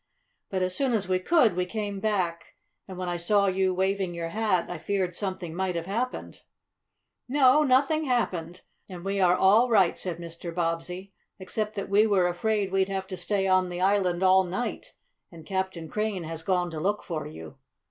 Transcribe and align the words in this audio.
But 0.49 0.63
as 0.63 0.75
soon 0.75 0.93
as 0.93 1.07
we 1.07 1.19
could 1.19 1.55
we 1.55 1.67
came 1.67 1.99
back, 1.99 2.55
and 2.87 2.97
when 2.97 3.07
I 3.07 3.17
saw 3.17 3.45
you 3.45 3.71
waving 3.71 4.15
your 4.15 4.29
hat 4.29 4.67
I 4.67 4.79
feared 4.79 5.15
something 5.15 5.53
might 5.53 5.75
have 5.75 5.85
happened." 5.85 6.41
"No, 7.29 7.61
nothing 7.61 8.05
happened. 8.05 8.61
And 8.89 9.05
we 9.05 9.19
are 9.19 9.35
all 9.35 9.69
right," 9.69 9.95
said 9.95 10.17
Mr. 10.17 10.55
Bobbsey, 10.55 11.13
"except 11.37 11.75
that 11.75 11.87
we 11.87 12.07
were 12.07 12.27
afraid 12.27 12.71
we'd 12.71 12.89
have 12.89 13.05
to 13.09 13.15
stay 13.15 13.47
on 13.47 13.69
the 13.69 13.81
island 13.81 14.23
all 14.23 14.43
night. 14.43 14.95
And 15.31 15.45
Captain 15.45 15.87
Crane 15.87 16.23
has 16.23 16.41
gone 16.41 16.71
to 16.71 16.79
look 16.79 17.03
for 17.03 17.27
you." 17.27 17.59